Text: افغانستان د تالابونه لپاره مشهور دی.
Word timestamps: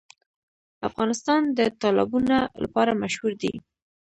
افغانستان 0.89 1.41
د 1.57 1.59
تالابونه 1.81 2.37
لپاره 2.63 2.99
مشهور 3.03 3.33
دی. 3.41 3.53